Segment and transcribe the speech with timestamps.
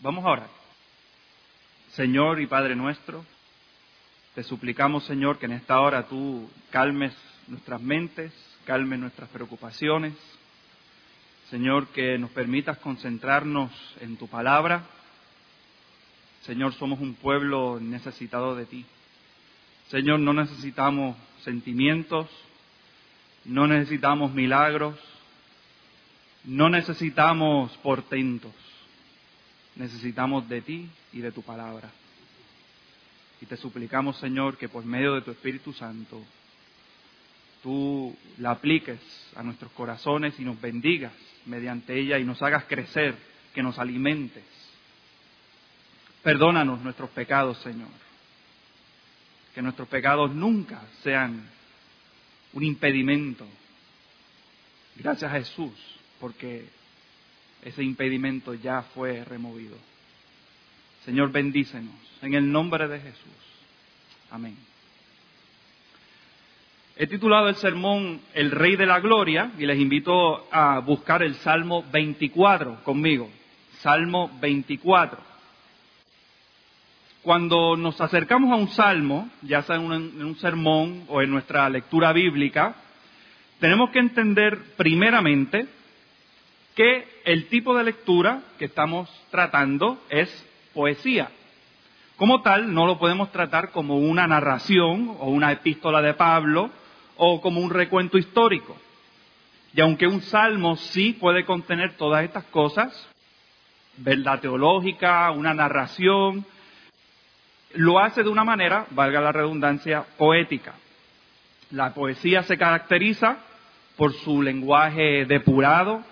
[0.00, 0.48] Vamos a orar.
[1.90, 3.24] Señor y Padre nuestro,
[4.36, 7.12] te suplicamos, Señor, que en esta hora tú calmes
[7.48, 8.32] nuestras mentes,
[8.64, 10.14] calmes nuestras preocupaciones.
[11.50, 14.84] Señor, que nos permitas concentrarnos en tu palabra.
[16.42, 18.86] Señor, somos un pueblo necesitado de ti.
[19.88, 22.28] Señor, no necesitamos sentimientos,
[23.44, 24.96] no necesitamos milagros,
[26.44, 28.67] no necesitamos portentos
[29.78, 31.90] necesitamos de ti y de tu palabra.
[33.40, 36.22] Y te suplicamos, Señor, que por medio de tu Espíritu Santo
[37.62, 39.00] tú la apliques
[39.36, 41.12] a nuestros corazones y nos bendigas
[41.46, 43.16] mediante ella y nos hagas crecer,
[43.54, 44.44] que nos alimentes.
[46.22, 47.88] Perdónanos nuestros pecados, Señor.
[49.54, 51.48] Que nuestros pecados nunca sean
[52.52, 53.46] un impedimento.
[54.96, 55.72] Gracias a Jesús,
[56.20, 56.68] porque
[57.62, 59.76] ese impedimento ya fue removido.
[61.04, 63.32] Señor, bendícenos en el nombre de Jesús.
[64.30, 64.56] Amén.
[66.96, 71.36] He titulado el sermón El Rey de la Gloria y les invito a buscar el
[71.36, 73.30] Salmo 24 conmigo.
[73.78, 75.28] Salmo 24.
[77.22, 82.12] Cuando nos acercamos a un salmo, ya sea en un, sermón o en nuestra lectura
[82.12, 82.74] bíblica,
[83.60, 85.68] tenemos que entender primeramente
[86.78, 90.30] que el tipo de lectura que estamos tratando es
[90.72, 91.28] poesía.
[92.16, 96.70] Como tal, no lo podemos tratar como una narración o una epístola de Pablo
[97.16, 98.76] o como un recuento histórico.
[99.74, 103.08] Y aunque un salmo sí puede contener todas estas cosas,
[103.96, 106.46] verdad teológica, una narración,
[107.74, 110.74] lo hace de una manera, valga la redundancia, poética.
[111.72, 113.38] La poesía se caracteriza
[113.96, 116.04] por su lenguaje depurado,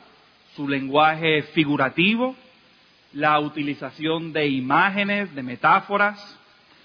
[0.57, 2.35] su lenguaje figurativo,
[3.13, 6.39] la utilización de imágenes, de metáforas.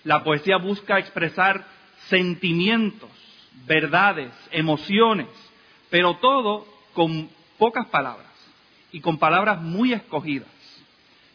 [0.03, 1.66] La poesía busca expresar
[2.08, 3.09] sentimientos,
[3.66, 5.28] verdades, emociones,
[5.90, 8.28] pero todo con pocas palabras
[8.91, 10.50] y con palabras muy escogidas.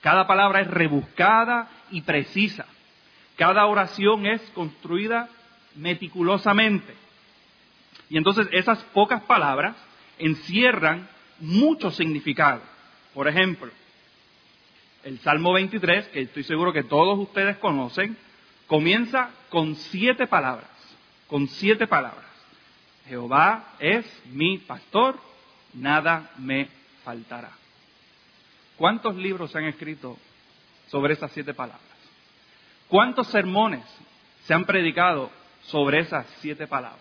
[0.03, 2.67] Cada palabra es rebuscada y precisa.
[3.37, 5.29] Cada oración es construida
[5.75, 6.95] meticulosamente.
[8.09, 9.75] Y entonces esas pocas palabras
[10.19, 11.09] encierran
[11.41, 12.63] mucho significado.
[13.15, 13.71] Por ejemplo,
[15.05, 18.17] el Salmo 23, que estoy seguro que todos ustedes conocen,
[18.67, 20.69] comienza con siete palabras,
[21.29, 22.27] con siete palabras.
[23.09, 25.19] Jehová es mi pastor,
[25.75, 26.69] nada me
[27.05, 27.53] faltará.
[28.77, 30.19] ¿Cuántos libros se han escrito
[30.89, 31.83] sobre esas siete palabras?
[32.89, 33.85] ¿Cuántos sermones
[34.45, 35.31] se han predicado
[35.63, 37.01] sobre esas siete palabras?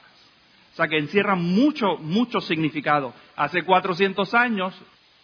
[0.75, 3.13] O sea que encierra mucho, mucho significado.
[3.37, 4.75] Hace 400 años,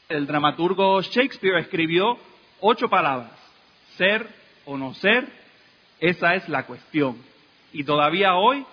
[0.07, 2.17] el dramaturgo Shakespeare escribió
[2.61, 3.33] ocho palabras.
[3.97, 4.29] Ser
[4.63, 5.27] o no ser,
[5.99, 7.17] esa es la cuestión.
[7.73, 8.65] Y todavía hoy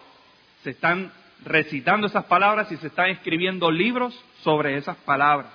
[0.62, 1.10] se están
[1.44, 5.52] recitando esas palabras y se están escribiendo libros sobre esas palabras.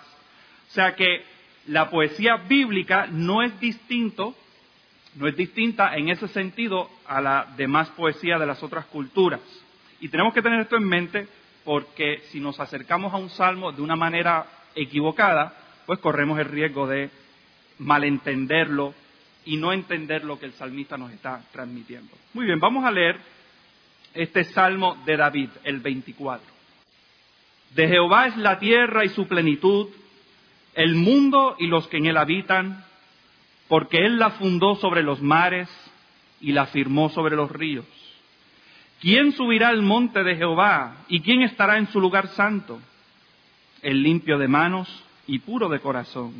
[0.67, 1.23] O sea que
[1.67, 4.35] la poesía bíblica no es distinto,
[5.15, 9.39] no es distinta en ese sentido a la demás poesía de las otras culturas.
[10.03, 11.29] Y tenemos que tener esto en mente
[11.63, 15.53] porque si nos acercamos a un salmo de una manera equivocada,
[15.85, 17.09] pues corremos el riesgo de
[17.79, 18.93] malentenderlo
[19.45, 22.13] y no entender lo que el salmista nos está transmitiendo.
[22.33, 23.17] Muy bien, vamos a leer
[24.13, 26.45] este salmo de David, el 24.
[27.73, 29.87] De Jehová es la tierra y su plenitud,
[30.73, 32.83] el mundo y los que en él habitan,
[33.69, 35.69] porque él la fundó sobre los mares
[36.41, 37.85] y la firmó sobre los ríos.
[39.03, 42.79] ¿Quién subirá al monte de Jehová y quién estará en su lugar santo?
[43.81, 44.87] El limpio de manos
[45.27, 46.31] y puro de corazón,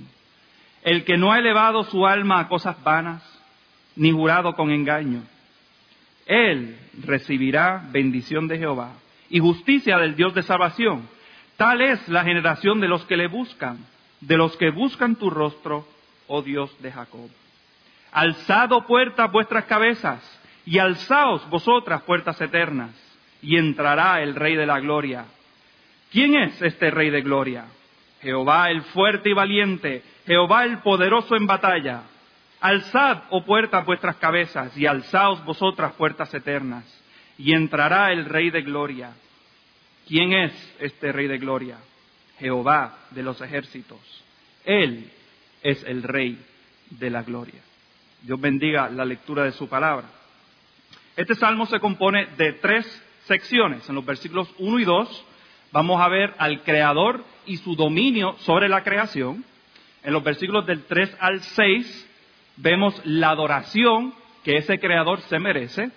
[0.82, 3.22] el que no ha elevado su alma a cosas vanas,
[3.98, 5.24] ni jurado con engaño.
[6.26, 8.94] Él recibirá bendición de Jehová
[9.30, 11.10] y justicia del Dios de salvación.
[11.58, 13.80] Tal es la generación de los que le buscan,
[14.22, 15.86] de los que buscan tu rostro,
[16.28, 17.30] oh Dios de Jacob.
[18.14, 20.33] Alzado puertas vuestras cabezas
[20.66, 22.92] y alzaos vosotras puertas eternas,
[23.42, 25.26] y entrará el Rey de la Gloria.
[26.12, 27.66] ¿Quién es este Rey de Gloria?
[28.22, 32.04] Jehová el fuerte y valiente, Jehová el poderoso en batalla.
[32.62, 36.86] Alzad, oh puertas, vuestras cabezas, y alzaos vosotras puertas eternas,
[37.38, 39.12] y entrará el Rey de Gloria.
[40.08, 41.78] ¿Quién es este Rey de Gloria?
[42.40, 44.00] Jehová de los ejércitos.
[44.64, 45.12] Él
[45.62, 46.40] es el Rey
[46.90, 47.62] de la Gloria.
[48.22, 50.08] Dios bendiga la lectura de su palabra.
[51.16, 52.86] Este salmo se compone de tres
[53.26, 53.88] secciones.
[53.88, 55.26] En los versículos 1 y 2
[55.72, 59.46] vamos a ver al Creador y su dominio sobre la creación.
[60.04, 62.10] En los versículos del 3 al 6
[62.58, 64.14] vemos la adoración
[64.44, 65.92] que ese creador se merece.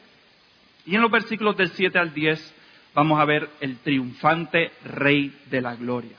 [0.84, 2.54] Y en los versículos del 7 al 10
[2.94, 6.16] vamos a ver el triunfante rey de la gloria.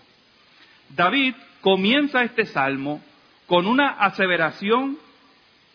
[0.90, 3.02] David comienza este salmo
[3.46, 4.98] con una aseveración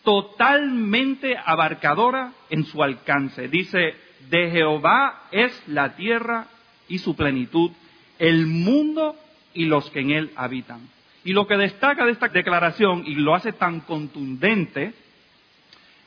[0.03, 3.47] totalmente abarcadora en su alcance.
[3.47, 3.95] Dice,
[4.29, 6.47] de Jehová es la tierra
[6.87, 7.71] y su plenitud,
[8.19, 9.15] el mundo
[9.53, 10.81] y los que en él habitan.
[11.23, 14.93] Y lo que destaca de esta declaración y lo hace tan contundente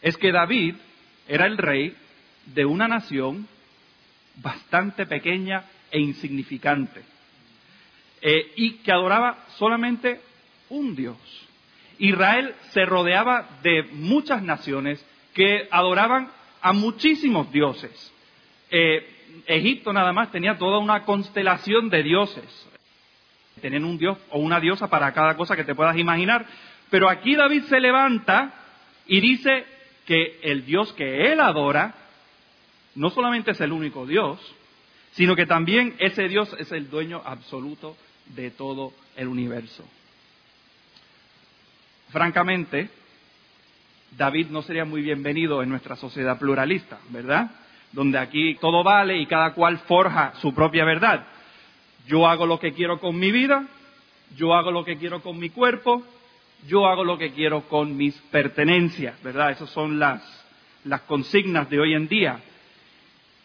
[0.03, 0.75] es que David
[1.27, 1.95] era el rey
[2.47, 3.49] de una nación
[4.37, 7.03] bastante pequeña e insignificante
[8.21, 10.21] eh, y que adoraba solamente
[10.69, 11.46] un Dios.
[11.99, 15.05] Israel se rodeaba de muchas naciones
[15.35, 18.13] que adoraban a muchísimos dioses.
[18.71, 19.07] Eh,
[19.47, 22.69] Egipto nada más tenía toda una constelación de dioses.
[23.61, 26.47] Tenían un dios o una diosa para cada cosa que te puedas imaginar.
[26.91, 28.53] Pero aquí David se levanta
[29.07, 29.65] y dice
[30.07, 31.95] que el Dios que él adora
[32.95, 34.41] no solamente es el único Dios,
[35.13, 37.97] sino que también ese Dios es el dueño absoluto
[38.35, 39.85] de todo el universo.
[42.11, 42.89] Francamente,
[44.17, 47.51] David no sería muy bienvenido en nuestra sociedad pluralista, ¿verdad?
[47.93, 51.27] Donde aquí todo vale y cada cual forja su propia verdad.
[52.07, 53.67] Yo hago lo que quiero con mi vida,
[54.37, 56.05] yo hago lo que quiero con mi cuerpo,
[56.67, 59.51] yo hago lo que quiero con mis pertenencias, ¿verdad?
[59.51, 60.23] Esas son las,
[60.85, 62.41] las consignas de hoy en día.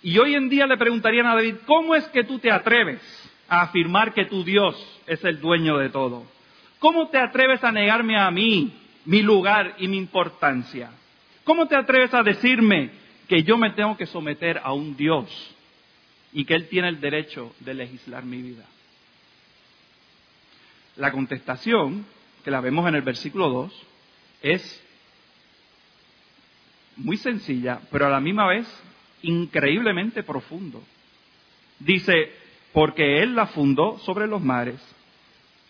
[0.03, 3.01] Y hoy en día le preguntarían a David, ¿cómo es que tú te atreves
[3.49, 4.75] a afirmar que tu Dios
[5.07, 6.25] es el dueño de todo?
[6.81, 8.74] ¿Cómo te atreves a negarme a mí
[9.06, 10.89] mi lugar y mi importancia?
[11.44, 12.89] ¿Cómo te atreves a decirme
[13.28, 15.30] que yo me tengo que someter a un Dios
[16.33, 18.66] y que Él tiene el derecho de legislar mi vida?
[20.95, 22.04] La contestación,
[22.44, 23.88] que la vemos en el versículo 2,
[24.42, 24.83] es
[26.95, 28.66] muy sencilla, pero a la misma vez
[29.22, 30.81] increíblemente profundo.
[31.78, 32.33] Dice,
[32.74, 34.81] porque Él la fundó sobre los mares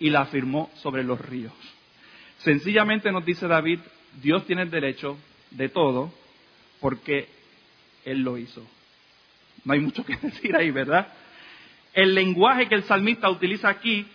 [0.02, 1.54] y la afirmó sobre los ríos.
[2.40, 3.80] Sencillamente nos dice David,
[4.22, 5.18] Dios tiene el derecho
[5.52, 6.12] de todo
[6.80, 7.30] porque
[8.04, 8.66] Él lo hizo.
[9.64, 11.08] No hay mucho que decir ahí, ¿verdad?
[11.94, 14.08] El lenguaje que el salmista utiliza aquí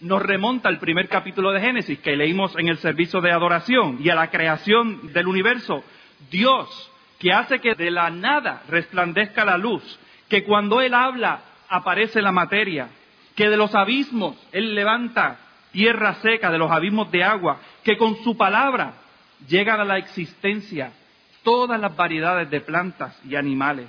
[0.00, 4.10] nos remonta al primer capítulo de Génesis que leímos en el servicio de adoración y
[4.10, 5.82] a la creación del universo.
[6.30, 9.98] Dios, que hace que de la nada resplandezca la luz,
[10.28, 11.40] que cuando Él habla
[11.70, 12.90] aparece la materia,
[13.36, 15.38] que de los abismos Él levanta
[15.70, 18.94] tierra seca, de los abismos de agua, que con su palabra
[19.46, 20.90] llegan a la existencia
[21.42, 23.88] todas las variedades de plantas y animales,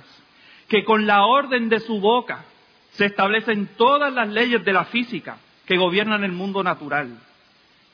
[0.68, 2.44] que con la orden de su boca
[2.92, 7.18] se establecen todas las leyes de la física que gobiernan el mundo natural,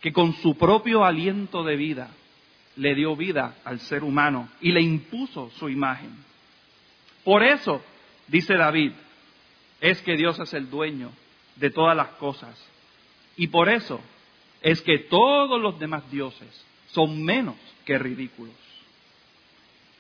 [0.01, 2.09] que con su propio aliento de vida
[2.77, 6.11] le dio vida al ser humano y le impuso su imagen.
[7.23, 7.81] Por eso,
[8.27, 8.93] dice David,
[9.81, 11.11] es que Dios es el dueño
[11.57, 12.55] de todas las cosas.
[13.37, 14.01] Y por eso
[14.63, 18.55] es que todos los demás dioses son menos que ridículos.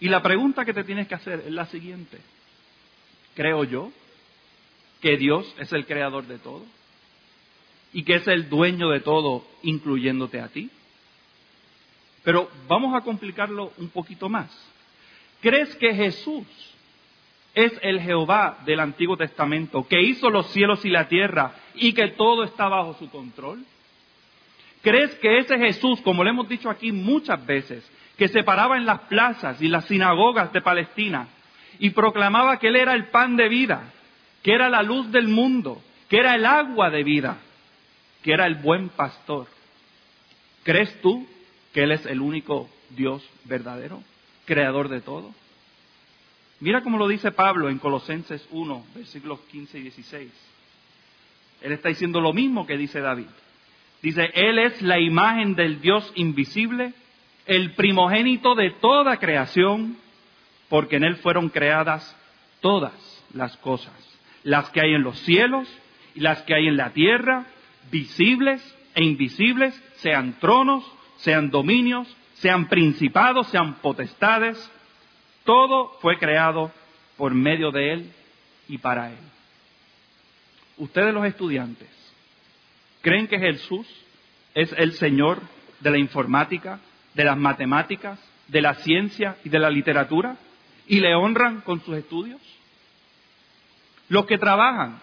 [0.01, 2.19] Y la pregunta que te tienes que hacer es la siguiente.
[3.35, 3.91] ¿Creo yo
[5.01, 6.65] que Dios es el creador de todo?
[7.93, 10.71] ¿Y que es el dueño de todo, incluyéndote a ti?
[12.25, 14.51] Pero vamos a complicarlo un poquito más.
[15.41, 16.47] ¿Crees que Jesús
[17.55, 22.09] es el Jehová del Antiguo Testamento, que hizo los cielos y la tierra y que
[22.09, 23.65] todo está bajo su control?
[24.83, 28.85] ¿Crees que ese Jesús, como le hemos dicho aquí muchas veces, que se paraba en
[28.85, 31.29] las plazas y las sinagogas de Palestina
[31.79, 33.93] y proclamaba que Él era el pan de vida,
[34.43, 37.39] que era la luz del mundo, que era el agua de vida,
[38.23, 39.47] que era el buen pastor?
[40.65, 41.27] ¿Crees tú
[41.73, 44.03] que Él es el único Dios verdadero,
[44.45, 45.33] creador de todo?
[46.65, 50.31] Mira cómo lo dice Pablo en Colosenses 1, versículos 15 y 16.
[51.61, 53.27] Él está diciendo lo mismo que dice David.
[54.01, 56.95] Dice, Él es la imagen del Dios invisible,
[57.45, 59.99] el primogénito de toda creación,
[60.71, 62.17] porque en Él fueron creadas
[62.63, 62.95] todas
[63.35, 63.93] las cosas,
[64.43, 65.69] las que hay en los cielos
[66.15, 67.45] y las que hay en la tierra,
[67.91, 68.63] visibles
[68.95, 70.83] e invisibles, sean tronos,
[71.17, 74.71] sean dominios, sean principados, sean potestades,
[75.45, 76.73] todo fue creado
[77.17, 78.13] por medio de Él
[78.69, 79.19] y para Él.
[80.77, 81.89] Ustedes los estudiantes,
[83.01, 83.87] ¿creen que Jesús
[84.55, 85.41] es el Señor
[85.81, 86.81] de la informática,
[87.15, 90.37] de las matemáticas, de la ciencia y de la literatura?
[90.87, 92.41] ¿Y le honran con sus estudios?
[94.09, 95.01] Los que trabajan,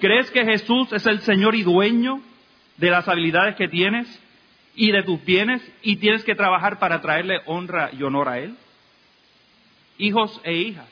[0.00, 2.20] ¿crees que Jesús es el Señor y dueño
[2.76, 4.06] de las habilidades que tienes
[4.74, 8.56] y de tus bienes y tienes que trabajar para traerle honra y honor a Él?
[10.02, 10.88] Hijos e hijas,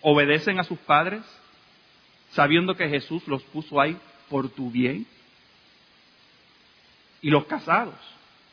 [0.00, 1.20] ¿obedecen a sus padres
[2.30, 3.98] sabiendo que Jesús los puso ahí
[4.30, 5.06] por tu bien?
[7.20, 7.98] ¿Y los casados?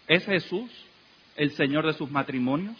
[0.09, 0.69] ¿Es Jesús
[1.37, 2.75] el Señor de sus matrimonios?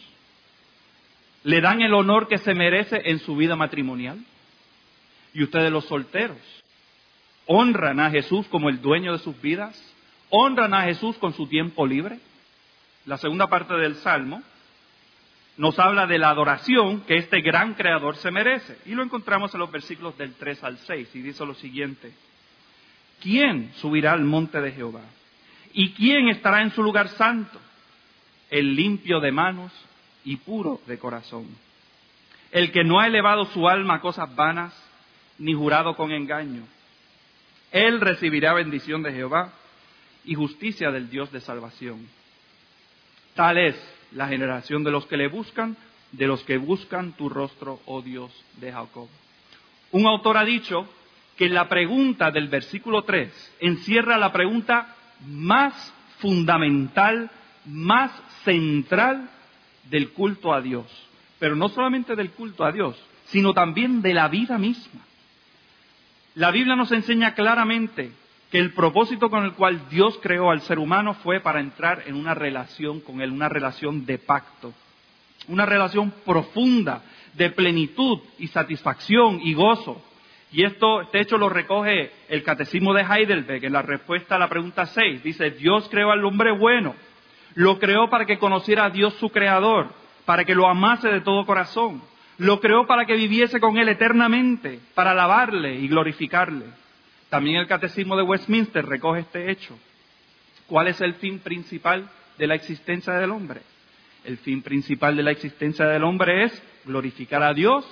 [1.45, 4.19] ¿Le dan el honor que se merece en su vida matrimonial?
[5.33, 6.41] ¿Y ustedes los solteros?
[7.45, 9.81] ¿Honran a Jesús como el dueño de sus vidas?
[10.29, 12.19] ¿Honran a Jesús con su tiempo libre?
[13.05, 14.43] La segunda parte del Salmo
[15.57, 18.77] nos habla de la adoración que este gran creador se merece.
[18.85, 22.11] Y lo encontramos en los versículos del 3 al 6 y dice lo siguiente.
[23.21, 25.03] ¿Quién subirá al monte de Jehová?
[25.73, 27.59] ¿Y quién estará en su lugar santo?
[28.49, 29.71] El limpio de manos
[30.25, 31.47] y puro de corazón.
[32.51, 34.73] El que no ha elevado su alma a cosas vanas,
[35.37, 36.63] ni jurado con engaño.
[37.71, 39.53] Él recibirá bendición de Jehová
[40.23, 42.07] y justicia del Dios de salvación.
[43.35, 45.77] Tal es la generación de los que le buscan,
[46.11, 49.07] de los que buscan tu rostro, oh Dios de Jacob.
[49.91, 50.87] Un autor ha dicho
[51.37, 54.95] que la pregunta del versículo 3 encierra la pregunta
[55.27, 57.29] más fundamental,
[57.65, 58.11] más
[58.43, 59.29] central
[59.89, 60.85] del culto a Dios.
[61.39, 62.95] Pero no solamente del culto a Dios,
[63.25, 65.01] sino también de la vida misma.
[66.35, 68.11] La Biblia nos enseña claramente
[68.55, 72.15] que el propósito con el cual Dios creó al ser humano fue para entrar en
[72.15, 74.71] una relación con Él, una relación de pacto,
[75.49, 77.01] una relación profunda
[77.33, 80.01] de plenitud y satisfacción y gozo.
[80.53, 84.47] Y esto, este hecho lo recoge el Catecismo de Heidelberg en la respuesta a la
[84.47, 85.21] pregunta 6.
[85.21, 86.95] Dice, Dios creó al hombre bueno
[87.55, 89.89] lo creó para que conociera a Dios su creador,
[90.23, 92.01] para que lo amase de todo corazón.
[92.37, 96.84] Lo creó para que viviese con Él eternamente, para alabarle y glorificarle.
[97.35, 99.77] También el Catecismo de Westminster recoge este hecho.
[100.67, 103.59] ¿Cuál es el fin principal de la existencia del hombre?
[104.23, 107.85] El fin principal de la existencia del hombre es glorificar a Dios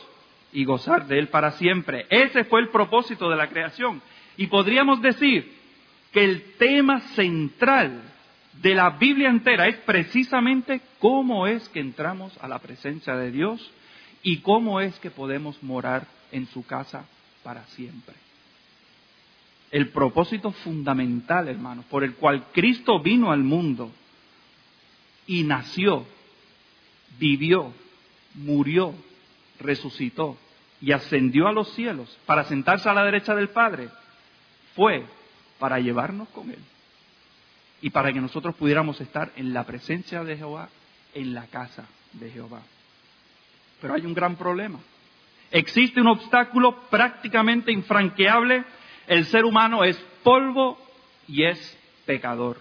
[0.53, 2.05] y gozar de Él para siempre.
[2.09, 4.01] Ese fue el propósito de la creación.
[4.37, 5.51] Y podríamos decir
[6.13, 8.01] que el tema central
[8.61, 13.73] de la Biblia entera es precisamente cómo es que entramos a la presencia de Dios
[14.21, 17.03] y cómo es que podemos morar en su casa
[17.43, 18.22] para siempre.
[19.73, 23.89] El propósito fundamental, hermanos, por el cual Cristo vino al mundo
[25.25, 26.05] y nació,
[27.17, 27.73] vivió,
[28.35, 28.93] murió,
[29.59, 30.37] resucitó
[30.79, 33.89] y ascendió a los cielos para sentarse a la derecha del Padre,
[34.75, 35.07] fue
[35.57, 36.59] para llevarnos con Él
[37.81, 40.69] y para que nosotros pudiéramos estar en la presencia de Jehová,
[41.15, 42.61] en la casa de Jehová.
[43.81, 44.77] Pero hay un gran problema.
[45.49, 48.63] Existe un obstáculo prácticamente infranqueable.
[49.07, 50.77] El ser humano es polvo
[51.27, 52.57] y es pecador.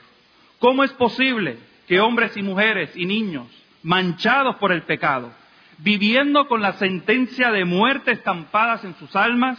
[0.59, 3.47] ¿Cómo es posible que hombres y mujeres y niños
[3.83, 5.33] manchados por el pecado,
[5.79, 9.59] viviendo con la sentencia de muerte estampadas en sus almas,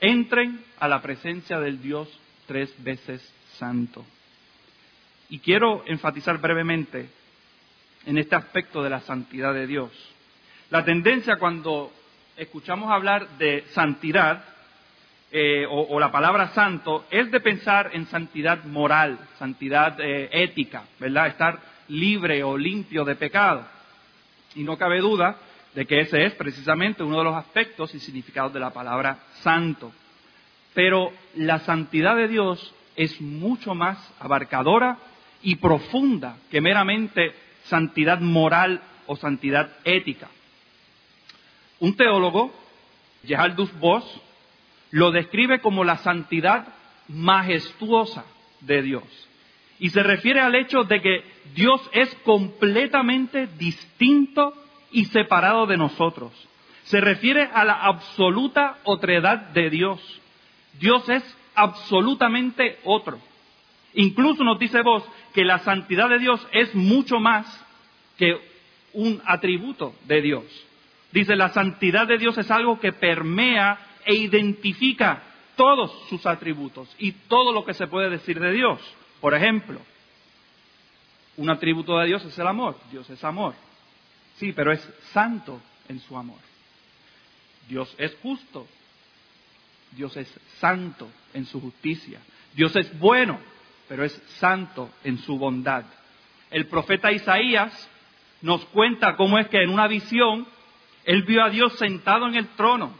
[0.00, 2.08] entren a la presencia del Dios
[2.46, 3.22] tres veces
[3.58, 4.04] santo?
[5.28, 7.08] Y quiero enfatizar brevemente
[8.06, 9.90] en este aspecto de la santidad de Dios.
[10.70, 11.92] La tendencia cuando
[12.36, 14.44] escuchamos hablar de santidad
[15.32, 21.28] eh, o, la palabra santo es de pensar en santidad moral, santidad eh, ética, ¿verdad?
[21.28, 23.64] Estar libre o limpio de pecado.
[24.56, 25.36] Y no cabe duda
[25.74, 29.92] de que ese es precisamente uno de los aspectos y significados de la palabra santo.
[30.74, 34.98] Pero la santidad de Dios es mucho más abarcadora
[35.42, 37.32] y profunda que meramente
[37.64, 40.28] santidad moral o santidad ética.
[41.78, 42.52] Un teólogo,
[43.24, 44.04] Geraldus Voss,
[44.90, 46.66] lo describe como la santidad
[47.08, 48.24] majestuosa
[48.60, 49.04] de Dios.
[49.78, 54.52] Y se refiere al hecho de que Dios es completamente distinto
[54.92, 56.32] y separado de nosotros.
[56.84, 60.00] Se refiere a la absoluta otredad de Dios.
[60.78, 61.22] Dios es
[61.54, 63.18] absolutamente otro.
[63.94, 65.02] Incluso nos dice vos
[65.34, 67.46] que la santidad de Dios es mucho más
[68.18, 68.38] que
[68.92, 70.44] un atributo de Dios.
[71.12, 75.22] Dice, la santidad de Dios es algo que permea e identifica
[75.56, 78.80] todos sus atributos y todo lo que se puede decir de Dios.
[79.20, 79.80] Por ejemplo,
[81.36, 82.76] un atributo de Dios es el amor.
[82.90, 83.54] Dios es amor.
[84.36, 84.80] Sí, pero es
[85.12, 86.38] santo en su amor.
[87.68, 88.66] Dios es justo.
[89.92, 92.20] Dios es santo en su justicia.
[92.54, 93.38] Dios es bueno
[93.90, 95.84] pero es santo en su bondad.
[96.52, 97.90] El profeta Isaías
[98.40, 100.46] nos cuenta cómo es que en una visión
[101.04, 102.94] él vio a Dios sentado en el trono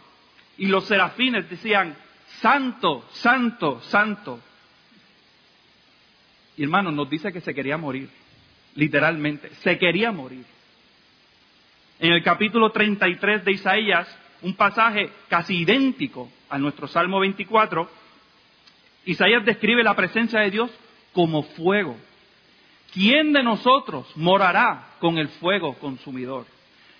[0.60, 1.96] y los serafines decían,
[2.42, 4.38] santo, santo, santo.
[6.54, 8.10] Y hermanos, nos dice que se quería morir,
[8.74, 10.44] literalmente, se quería morir.
[11.98, 17.90] En el capítulo 33 de Isaías, un pasaje casi idéntico a nuestro Salmo 24,
[19.06, 20.70] Isaías describe la presencia de Dios
[21.14, 21.96] como fuego.
[22.92, 26.44] ¿Quién de nosotros morará con el fuego consumidor?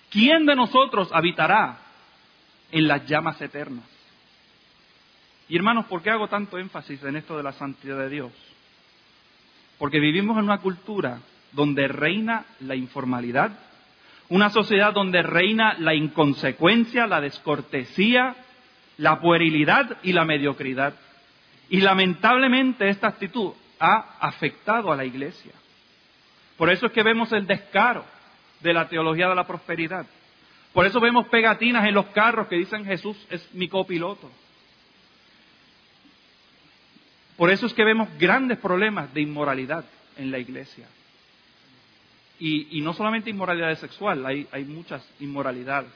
[0.09, 1.90] ¿Quién de nosotros habitará
[2.71, 3.85] en las llamas eternas?
[5.47, 8.31] Y hermanos, ¿por qué hago tanto énfasis en esto de la santidad de Dios?
[9.77, 11.19] Porque vivimos en una cultura
[11.51, 13.51] donde reina la informalidad,
[14.29, 18.35] una sociedad donde reina la inconsecuencia, la descortesía,
[18.97, 20.93] la puerilidad y la mediocridad.
[21.69, 25.51] Y lamentablemente esta actitud ha afectado a la iglesia.
[26.55, 28.05] Por eso es que vemos el descaro
[28.61, 30.05] de la teología de la prosperidad.
[30.73, 34.29] Por eso vemos pegatinas en los carros que dicen Jesús es mi copiloto.
[37.35, 39.83] Por eso es que vemos grandes problemas de inmoralidad
[40.17, 40.87] en la iglesia.
[42.39, 45.91] Y, no solamente inmoralidad sexual, hay, muchas inmoralidades.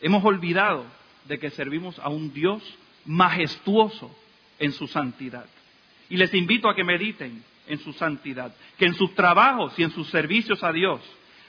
[0.00, 0.84] Hemos olvidado
[1.26, 2.62] de que servimos a un Dios
[3.04, 4.16] majestuoso
[4.58, 5.46] en su santidad.
[6.08, 9.90] Y les invito a que mediten en su santidad, que en sus trabajos y en
[9.92, 11.00] sus servicios a Dios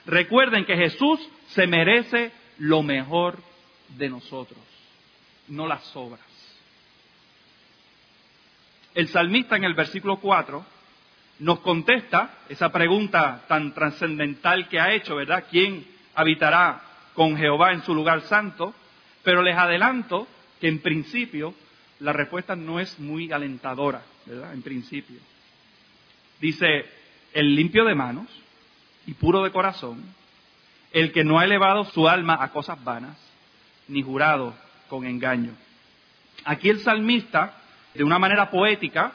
[0.07, 3.37] recuerden que Jesús se merece lo mejor
[3.89, 4.59] de nosotros,
[5.47, 6.21] no las obras.
[8.95, 10.65] El salmista en el versículo 4
[11.39, 15.45] nos contesta esa pregunta tan trascendental que ha hecho, ¿verdad?
[15.51, 15.85] ¿Quién
[16.15, 16.81] habitará
[17.13, 18.73] con Jehová en su lugar santo?
[19.23, 20.27] Pero les adelanto
[20.59, 21.53] que en principio
[21.99, 24.53] la respuesta no es muy alentadora, ¿verdad?
[24.53, 25.19] En principio.
[26.39, 26.85] Dice,
[27.33, 28.27] el limpio de manos
[29.07, 30.03] y puro de corazón,
[30.91, 33.17] el que no ha elevado su alma a cosas vanas,
[33.87, 34.53] ni jurado
[34.89, 35.53] con engaño.
[36.45, 37.53] Aquí el salmista,
[37.95, 39.13] de una manera poética,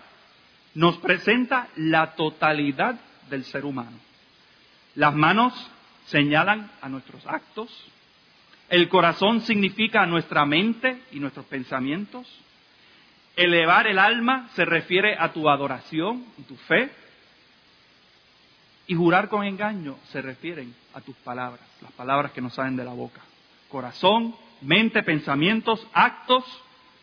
[0.75, 3.99] nos presenta la totalidad del ser humano.
[4.95, 5.53] Las manos
[6.07, 7.71] señalan a nuestros actos,
[8.71, 12.27] el corazón significa nuestra mente y nuestros pensamientos,
[13.37, 16.90] elevar el alma se refiere a tu adoración y tu fe,
[18.92, 22.85] y jurar con engaño se refieren a tus palabras, las palabras que nos salen de
[22.85, 23.22] la boca.
[23.70, 26.44] Corazón, mente, pensamientos, actos,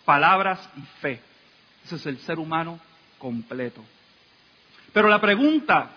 [0.05, 1.19] palabras y fe.
[1.83, 2.79] Ese es el ser humano
[3.17, 3.83] completo.
[4.93, 5.89] Pero la pregunta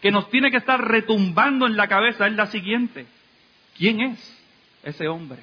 [0.00, 3.06] que nos tiene que estar retumbando en la cabeza es la siguiente.
[3.76, 4.42] ¿Quién es
[4.82, 5.42] ese hombre?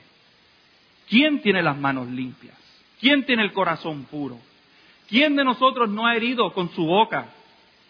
[1.07, 2.57] ¿Quién tiene las manos limpias?
[2.99, 4.39] ¿Quién tiene el corazón puro?
[5.07, 7.27] ¿Quién de nosotros no ha herido con su boca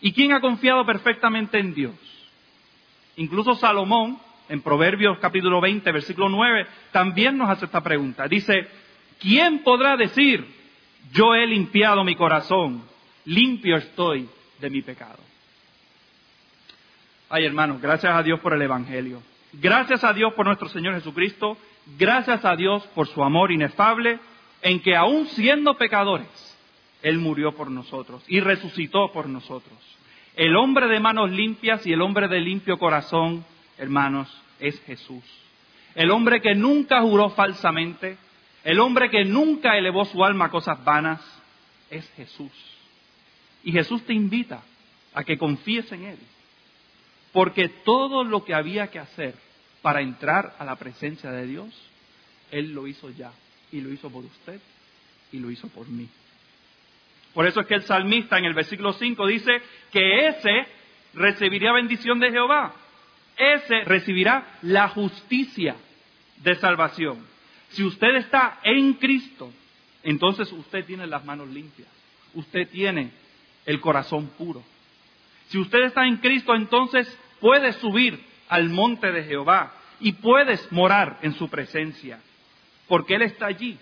[0.02, 1.96] ¿Y quién ha confiado perfectamente en Dios?
[3.16, 8.28] Incluso Salomón, en Proverbios capítulo 20, versículo 9, también nos hace esta pregunta.
[8.28, 8.68] Dice,
[9.20, 10.46] ¿quién podrá decir,
[11.12, 12.84] yo he limpiado mi corazón,
[13.26, 14.30] limpio estoy
[14.60, 15.20] de mi pecado?
[17.30, 19.22] Ay hermanos, gracias a Dios por el Evangelio.
[19.54, 21.58] Gracias a Dios por nuestro Señor Jesucristo.
[21.98, 24.20] Gracias a Dios por su amor inefable,
[24.62, 26.28] en que aún siendo pecadores,
[27.08, 29.78] él murió por nosotros y resucitó por nosotros.
[30.36, 33.46] El hombre de manos limpias y el hombre de limpio corazón,
[33.78, 35.24] hermanos, es Jesús.
[35.96, 38.17] El hombre que nunca juró falsamente,
[38.63, 41.22] el hombre que nunca elevó su alma a cosas vanas,
[41.89, 42.52] es Jesús.
[43.63, 44.62] Y Jesús te invita
[45.13, 46.20] a que confíes en Él.
[47.32, 49.36] Porque todo lo que había que hacer
[49.82, 51.74] para entrar a la presencia de Dios,
[52.52, 53.32] Él lo hizo ya.
[53.72, 54.60] Y lo hizo por usted
[55.32, 56.08] y lo hizo por mí.
[57.38, 60.65] Por eso es que el salmista en el versículo 5 dice que ese
[61.13, 62.73] recibiría bendición de Jehová.
[63.38, 65.76] Ese recibirá la justicia
[66.38, 67.23] de salvación.
[67.69, 69.54] Si usted está en Cristo,
[70.02, 71.88] entonces usted tiene las manos limpias.
[72.34, 73.12] Usted tiene
[73.67, 74.63] el corazón puro.
[75.50, 77.08] Si usted está en Cristo, entonces
[77.39, 78.19] puede subir
[78.50, 82.19] al monte de Jehová y puedes morar en su presencia,
[82.88, 83.78] porque Él está allí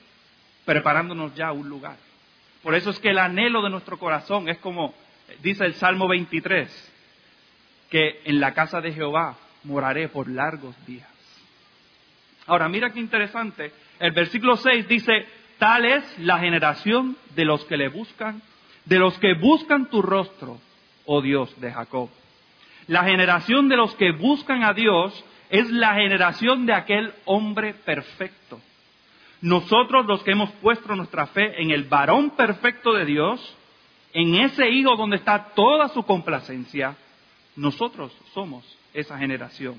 [0.65, 2.04] preparándonos ya un lugar.
[2.65, 4.95] Por eso es que el anhelo de nuestro corazón es como
[5.43, 6.93] dice el Salmo 23,
[7.91, 11.08] que en la casa de Jehová moraré por largos días.
[12.47, 13.71] Ahora, mira qué interesante.
[13.99, 15.28] El versículo 6 dice,
[15.60, 18.41] tal es la generación de los que le buscan,
[18.86, 20.60] de los que buscan tu rostro,
[21.06, 22.10] oh Dios de Jacob.
[22.88, 28.60] La generación de los que buscan a Dios es la generación de aquel hombre perfecto
[29.45, 33.55] nosotros los que hemos puesto nuestra fe en el varón perfecto de Dios,
[34.12, 36.97] en ese Hijo donde está toda su complacencia,
[37.55, 39.75] nosotros somos esa generación.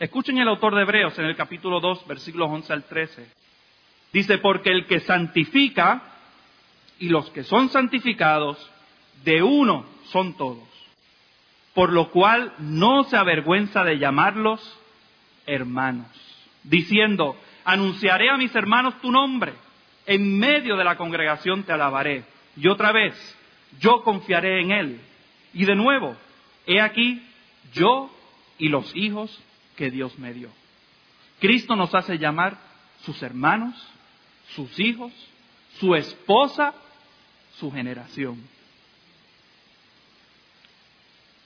[0.00, 3.26] Escuchen el autor de Hebreos en el capítulo 2, versículos 11 al 13.
[4.12, 6.02] Dice, porque el que santifica
[6.98, 8.58] y los que son santificados
[9.22, 10.68] de uno son todos,
[11.72, 14.60] por lo cual no se avergüenza de llamarlos
[15.46, 16.08] hermanos,
[16.64, 17.36] diciendo,
[17.68, 19.52] anunciaré a mis hermanos tu nombre,
[20.06, 22.24] en medio de la congregación te alabaré,
[22.56, 23.14] y otra vez,
[23.78, 25.00] yo confiaré en él.
[25.52, 26.16] Y de nuevo,
[26.66, 27.22] he aquí,
[27.74, 28.10] yo
[28.56, 29.38] y los hijos
[29.76, 30.48] que Dios me dio.
[31.40, 32.56] Cristo nos hace llamar
[33.02, 33.74] sus hermanos,
[34.54, 35.12] sus hijos,
[35.78, 36.72] su esposa,
[37.58, 38.42] su generación.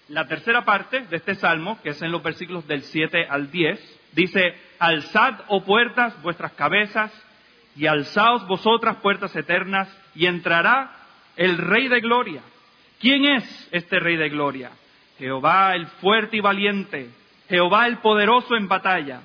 [0.08, 4.01] La tercera parte de este salmo, que es en los versículos del 7 al 10,
[4.12, 7.12] dice, alzad, oh puertas, vuestras cabezas,
[7.76, 10.92] y alzaos vosotras puertas eternas, y entrará
[11.36, 12.42] el Rey de Gloria.
[13.00, 14.70] ¿Quién es este Rey de Gloria?
[15.18, 17.10] Jehová el fuerte y valiente,
[17.48, 19.20] Jehová el poderoso en batalla.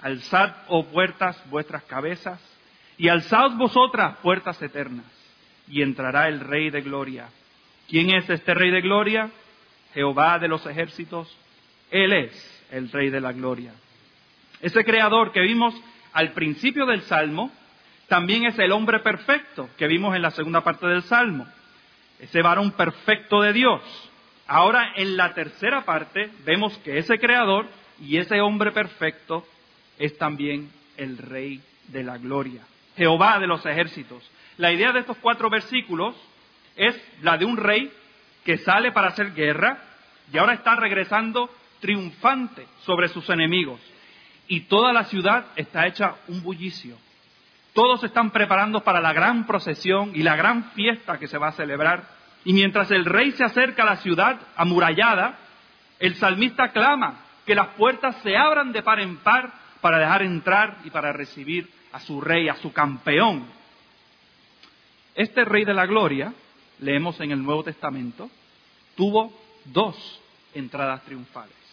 [0.00, 2.40] Alzad, oh puertas, vuestras cabezas,
[2.96, 5.06] y alzaos vosotras puertas eternas,
[5.66, 7.28] y entrará el Rey de Gloria.
[7.88, 9.30] ¿Quién es este Rey de Gloria?
[9.94, 11.34] Jehová de los ejércitos.
[11.90, 13.72] Él es el Rey de la Gloria.
[14.60, 15.74] Ese creador que vimos
[16.12, 17.52] al principio del Salmo,
[18.08, 21.46] también es el hombre perfecto que vimos en la segunda parte del Salmo.
[22.18, 23.82] Ese varón perfecto de Dios.
[24.46, 27.66] Ahora en la tercera parte vemos que ese creador
[28.00, 29.46] y ese hombre perfecto
[29.98, 32.62] es también el rey de la gloria.
[32.96, 34.28] Jehová de los ejércitos.
[34.56, 36.16] La idea de estos cuatro versículos
[36.74, 37.92] es la de un rey
[38.44, 39.78] que sale para hacer guerra
[40.32, 43.80] y ahora está regresando triunfante sobre sus enemigos
[44.48, 46.96] y toda la ciudad está hecha un bullicio.
[47.74, 51.52] Todos están preparando para la gran procesión y la gran fiesta que se va a
[51.52, 52.08] celebrar.
[52.44, 55.38] Y mientras el rey se acerca a la ciudad amurallada,
[56.00, 60.78] el salmista clama que las puertas se abran de par en par para dejar entrar
[60.84, 63.46] y para recibir a su rey, a su campeón.
[65.14, 66.32] Este rey de la gloria,
[66.80, 68.30] leemos en el Nuevo Testamento,
[68.96, 69.32] tuvo
[69.66, 70.20] dos
[70.54, 71.67] entradas triunfales.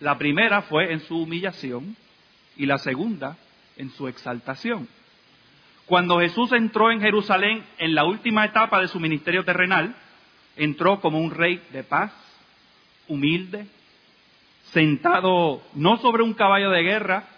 [0.00, 1.96] La primera fue en su humillación
[2.56, 3.36] y la segunda
[3.76, 4.88] en su exaltación.
[5.86, 9.94] Cuando Jesús entró en Jerusalén en la última etapa de su ministerio terrenal,
[10.56, 12.12] entró como un rey de paz,
[13.08, 13.66] humilde,
[14.72, 17.28] sentado no sobre un caballo de guerra,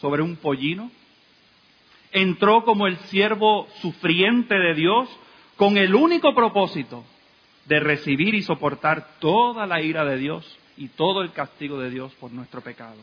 [0.00, 0.90] sobre un pollino.
[2.12, 5.08] Entró como el siervo sufriente de Dios
[5.56, 7.04] con el único propósito
[7.66, 12.12] de recibir y soportar toda la ira de Dios y todo el castigo de Dios
[12.14, 12.98] por nuestro pecado.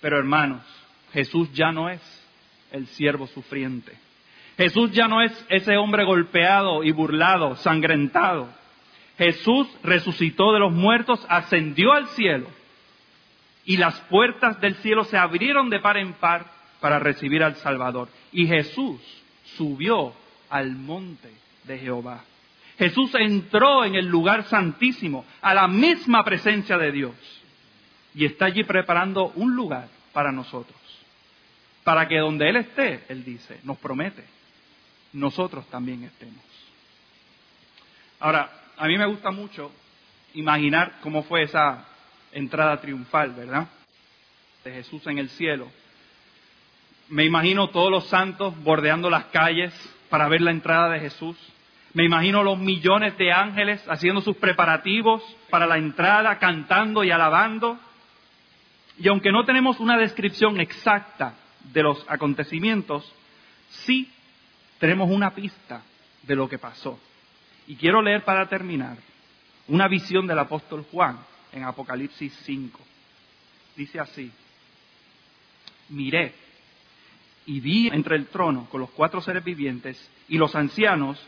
[0.00, 0.62] Pero hermanos,
[1.12, 2.00] Jesús ya no es
[2.70, 3.92] el siervo sufriente.
[4.56, 8.48] Jesús ya no es ese hombre golpeado y burlado, sangrentado.
[9.18, 12.48] Jesús resucitó de los muertos, ascendió al cielo
[13.64, 16.46] y las puertas del cielo se abrieron de par en par
[16.80, 18.08] para recibir al Salvador.
[18.32, 19.00] Y Jesús
[19.56, 20.12] subió
[20.50, 21.30] al monte
[21.64, 22.24] de Jehová.
[22.78, 27.14] Jesús entró en el lugar santísimo, a la misma presencia de Dios,
[28.14, 30.76] y está allí preparando un lugar para nosotros,
[31.84, 34.24] para que donde Él esté, Él dice, nos promete,
[35.12, 36.42] nosotros también estemos.
[38.18, 39.70] Ahora, a mí me gusta mucho
[40.34, 41.86] imaginar cómo fue esa
[42.32, 43.68] entrada triunfal, ¿verdad?
[44.64, 45.70] De Jesús en el cielo.
[47.08, 49.72] Me imagino todos los santos bordeando las calles
[50.08, 51.36] para ver la entrada de Jesús
[51.94, 57.78] me imagino los millones de ángeles haciendo sus preparativos para la entrada, cantando y alabando.
[58.98, 61.34] Y aunque no tenemos una descripción exacta
[61.72, 63.10] de los acontecimientos,
[63.68, 64.10] sí
[64.80, 65.82] tenemos una pista
[66.24, 66.98] de lo que pasó.
[67.68, 68.96] Y quiero leer para terminar
[69.68, 71.18] una visión del apóstol Juan
[71.52, 72.80] en Apocalipsis 5.
[73.76, 74.32] Dice así,
[75.90, 76.34] miré
[77.46, 81.24] y vi entre el trono con los cuatro seres vivientes y los ancianos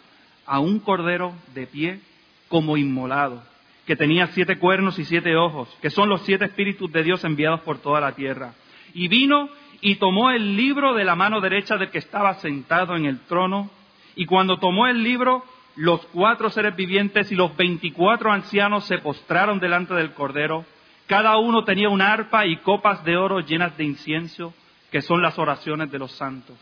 [0.47, 2.01] a un cordero de pie
[2.49, 3.43] como inmolado,
[3.87, 7.61] que tenía siete cuernos y siete ojos, que son los siete espíritus de Dios enviados
[7.61, 8.55] por toda la tierra.
[8.95, 9.49] Y vino
[9.81, 13.71] y tomó el libro de la mano derecha del que estaba sentado en el trono,
[14.15, 15.45] y cuando tomó el libro,
[15.77, 20.65] los cuatro seres vivientes y los veinticuatro ancianos se postraron delante del cordero.
[21.07, 24.55] Cada uno tenía una arpa y copas de oro llenas de incienso,
[24.91, 26.57] que son las oraciones de los santos.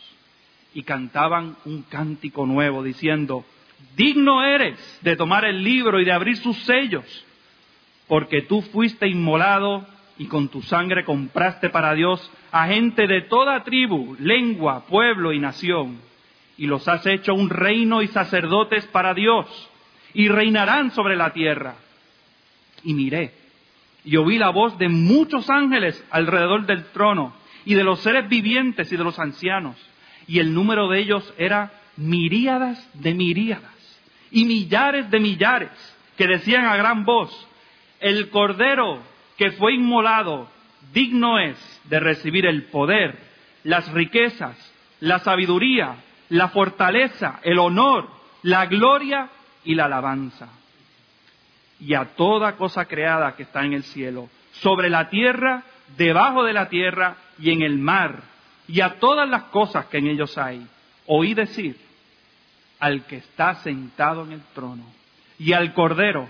[0.74, 3.44] Y cantaban un cántico nuevo, diciendo,
[3.96, 7.24] digno eres de tomar el libro y de abrir sus sellos,
[8.08, 9.86] porque tú fuiste inmolado
[10.18, 15.38] y con tu sangre compraste para Dios a gente de toda tribu, lengua, pueblo y
[15.38, 15.98] nación,
[16.56, 19.46] y los has hecho un reino y sacerdotes para Dios,
[20.12, 21.74] y reinarán sobre la tierra.
[22.84, 23.32] Y miré,
[24.04, 28.92] y oí la voz de muchos ángeles alrededor del trono, y de los seres vivientes
[28.92, 29.76] y de los ancianos,
[30.28, 33.73] y el número de ellos era miríadas de miríadas
[34.34, 35.70] y millares de millares
[36.18, 37.30] que decían a gran voz,
[38.00, 38.98] el Cordero
[39.38, 40.48] que fue inmolado,
[40.92, 43.16] digno es de recibir el poder,
[43.62, 44.56] las riquezas,
[44.98, 45.98] la sabiduría,
[46.30, 48.08] la fortaleza, el honor,
[48.42, 49.28] la gloria
[49.62, 50.48] y la alabanza.
[51.78, 55.62] Y a toda cosa creada que está en el cielo, sobre la tierra,
[55.96, 58.20] debajo de la tierra y en el mar,
[58.66, 60.66] y a todas las cosas que en ellos hay,
[61.06, 61.84] oí decir
[62.78, 64.84] al que está sentado en el trono
[65.38, 66.28] y al Cordero,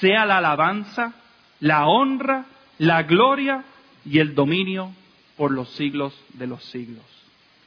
[0.00, 1.14] sea la alabanza,
[1.60, 2.46] la honra,
[2.78, 3.64] la gloria
[4.04, 4.92] y el dominio
[5.36, 7.04] por los siglos de los siglos.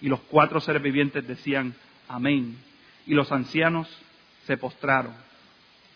[0.02, 1.76] Y los cuatro seres vivientes decían,
[2.08, 2.58] amén.
[3.06, 3.88] Y los ancianos
[4.46, 5.14] se postraron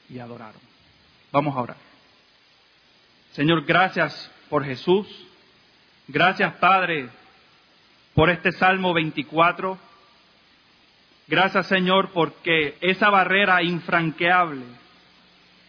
[0.09, 0.61] y adoraron.
[1.31, 1.77] Vamos a orar.
[3.31, 5.07] Señor, gracias por Jesús.
[6.07, 7.09] Gracias, Padre,
[8.13, 9.77] por este Salmo 24.
[11.27, 14.65] Gracias, Señor, porque esa barrera infranqueable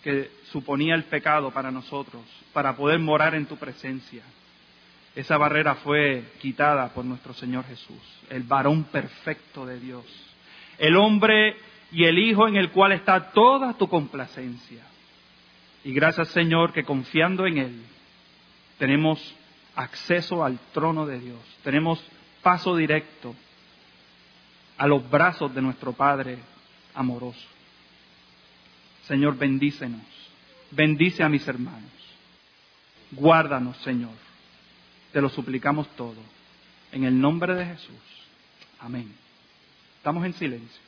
[0.03, 4.23] que suponía el pecado para nosotros, para poder morar en tu presencia,
[5.15, 10.05] esa barrera fue quitada por nuestro Señor Jesús, el varón perfecto de Dios,
[10.79, 11.57] el hombre
[11.93, 14.83] y el Hijo en el cual está toda tu complacencia.
[15.85, 17.85] Y gracias Señor que confiando en Él
[18.79, 19.35] tenemos
[19.77, 22.05] acceso al trono de Dios, tenemos
[22.43, 23.37] paso directo
[24.77, 26.39] a los brazos de nuestro Padre
[26.95, 27.47] amoroso.
[29.07, 30.03] Señor, bendícenos,
[30.71, 31.91] bendice a mis hermanos,
[33.11, 34.15] guárdanos, Señor,
[35.13, 36.21] te lo suplicamos todo,
[36.93, 37.97] en el nombre de Jesús.
[38.81, 39.15] Amén.
[39.99, 40.84] Estamos en silencio.